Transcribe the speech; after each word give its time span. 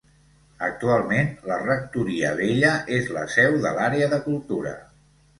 Actualment 0.67 1.27
la 1.49 1.57
Rectoria 1.65 2.31
Vella 2.39 2.71
és 2.95 3.11
la 3.17 3.25
seu 3.35 3.59
de 3.67 3.75
l'Àrea 3.75 4.07
de 4.15 4.19
Cultura. 4.25 4.73